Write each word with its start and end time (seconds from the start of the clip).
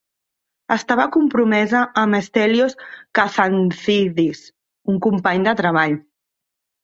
Estava 0.75 1.03
compromesa 1.15 1.81
amb 2.03 2.17
Stelios 2.27 2.73
Kazantzidis, 3.19 4.41
un 4.95 4.99
company 5.07 5.47
de 5.49 5.55
treball. 5.63 5.95